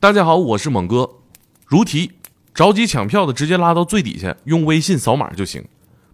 [0.00, 1.10] 大家好，我是猛哥。
[1.66, 2.12] 如题，
[2.54, 5.64] 着急抢票的直接拉到最底下，用微信扫码就行。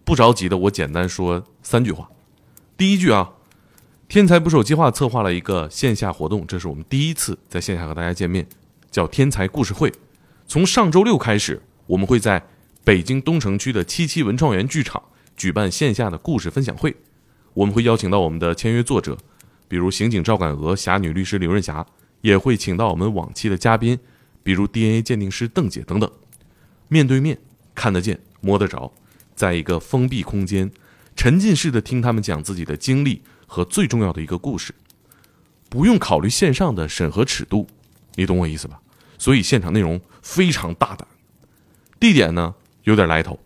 [0.03, 2.09] 不着急的，我简单说三句话。
[2.75, 3.33] 第一句啊，
[4.07, 8.47] 天才捕手计划策划了一个线下活动，这是我们第一次在线下和大家见面，
[8.89, 9.93] 叫天才故事会。
[10.47, 12.43] 从上周六开始，我们会在
[12.83, 14.99] 北京东城区的七七文创园剧场
[15.37, 16.95] 举办线下的故事分享会。
[17.53, 19.15] 我们会邀请到我们的签约作者，
[19.67, 21.85] 比如刑警赵敢娥、侠女律师刘润霞，
[22.25, 23.99] 也会请到我们往期的嘉宾，
[24.41, 26.11] 比如 DNA 鉴定师邓姐等等。
[26.87, 27.37] 面对面，
[27.75, 28.91] 看得见、摸得着，
[29.35, 30.71] 在一个封闭空间，
[31.15, 34.73] 沉浸式的听他们讲自己的经历和最重要的一个故事，
[35.69, 37.67] 不用考虑线上的审核尺度，
[38.15, 38.81] 你懂我意思吧？
[39.19, 41.07] 所以现场内容非常大胆。
[41.99, 43.39] 地点呢，有点来头，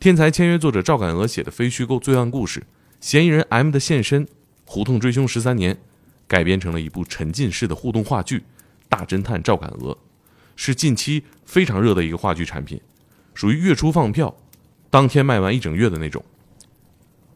[0.00, 2.64] 天才签约作者赵敢鹅写的非虚构罪案故事。
[3.00, 4.26] 嫌疑人 M 的现身，
[4.64, 5.80] 胡同追凶十三年，
[6.32, 8.38] 改编成了一部沉浸式的互动话剧
[8.88, 9.92] 《大侦探赵敢鹅》，
[10.56, 12.80] 是近期非常热的一个话剧产品，
[13.34, 14.34] 属于月初放票，
[14.88, 16.24] 当天卖完一整月的那种。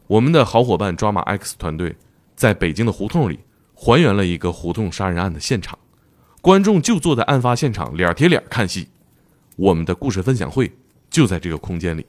[0.07, 1.95] 我们的好伙伴抓马 X 团队
[2.35, 3.37] 在北京的胡同里
[3.75, 5.77] 还原了一个胡同杀人案的现场，
[6.41, 8.87] 观众就坐在案发现场，脸贴脸看戏。
[9.57, 10.71] 我们的故事分享会
[11.11, 12.03] 就在这个空间里，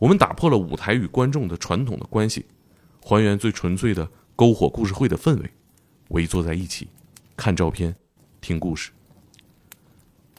[0.00, 2.44] 我们打破了舞台与观众的传统的关系。
[3.00, 5.50] 还原最纯粹的篝火故事会的氛围，
[6.08, 6.88] 围坐在一起，
[7.36, 7.94] 看照片，
[8.40, 8.90] 听故事。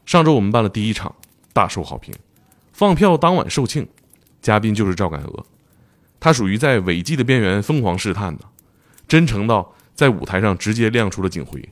[0.05, 1.15] 上周我们办了第一场，
[1.53, 2.13] 大受好评。
[2.73, 3.87] 放票当晚售罄，
[4.41, 5.45] 嘉宾就是赵敢娥，
[6.19, 8.45] 她属于在违纪的边缘疯狂试探的，
[9.07, 11.67] 真诚到在舞台上直接亮出了警徽。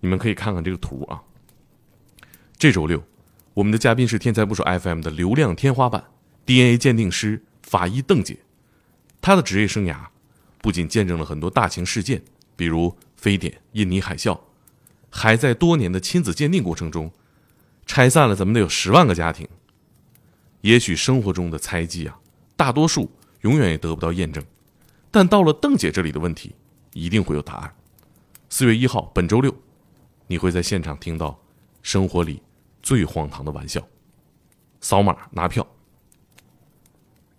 [0.00, 1.22] 你们可以看看这个图啊。
[2.56, 3.02] 这周六，
[3.54, 6.04] 我们的嘉宾是天才捕手 FM 的流量天花板
[6.46, 8.38] DNA 鉴定师法医邓姐，
[9.20, 9.96] 她的职业生涯。
[10.62, 12.22] 不仅见证了很多大型事件，
[12.60, 14.38] 比如非典、印尼海啸，
[15.08, 17.10] 还在多年的亲子鉴定过程中，
[17.86, 19.48] 拆散了怎么得有十万个家庭。
[20.60, 22.20] 也许生活中的猜忌啊，
[22.58, 24.44] 大多数永远也得不到验证，
[25.10, 26.54] 但到了邓姐这里的问题，
[26.92, 27.74] 一定会有答案。
[28.50, 29.54] 四月一号，本周六，
[30.26, 31.40] 你会在现场听到
[31.80, 32.42] 生活里
[32.82, 33.80] 最荒唐的玩笑。
[34.82, 35.66] 扫码拿票，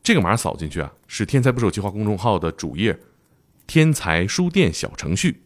[0.02, 3.00] 这个码扫进去啊，是天才捕手计划公众号的主页。
[3.68, 5.44] 天才书店小程序，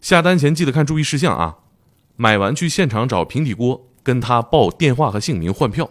[0.00, 1.58] 下单前记得看注意事项啊！
[2.16, 5.88] 买完去现场找平底锅，跟他报电话和姓名换票。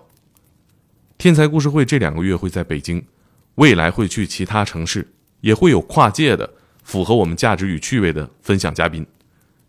[1.18, 3.06] 天才故事会这两个月会在北京，
[3.56, 6.54] 未来会去其他城市，也会有跨界的、
[6.84, 9.06] 符合我们价值与趣味的分享嘉宾。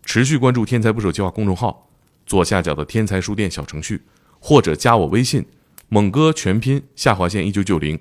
[0.05, 1.89] 持续关注天才不朽计划公众号
[2.27, 4.03] 左下角的天才书店小程序，
[4.41, 5.47] 或者加我微信
[5.89, 7.99] “猛哥全拼下划线一九九零”。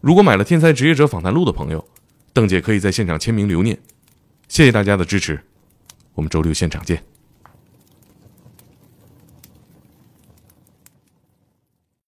[0.00, 1.86] 如果买了天才职业者访谈录的朋友。
[2.36, 3.78] 邓姐可以在现场签名留念，
[4.46, 5.40] 谢谢大家的支持，
[6.12, 7.15] 我们周六现场见。